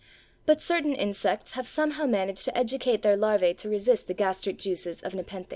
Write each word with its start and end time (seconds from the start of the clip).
But 0.47 0.59
certain 0.59 0.95
insects 0.95 1.51
have 1.51 1.67
somehow 1.67 2.07
managed 2.07 2.43
to 2.45 2.57
educate 2.57 3.03
their 3.03 3.15
larvæ 3.15 3.55
to 3.57 3.69
resist 3.69 4.07
the 4.07 4.15
gastric 4.15 4.57
juices 4.57 4.99
of 5.03 5.13
Nepenthes. 5.13 5.49